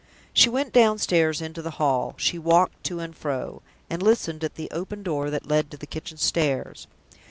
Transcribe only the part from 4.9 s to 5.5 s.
door that